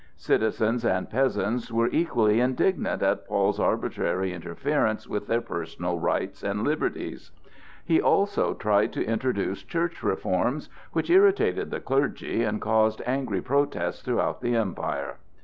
[0.17, 6.63] Citizens and peasants were equally indignant at Paul's arbitrary interference with their personal rights and
[6.63, 7.29] liberties.
[7.85, 14.01] He also tried to introduce church reforms, which irritated the clergy and caused angry protests
[14.01, 15.17] throughout the Empire.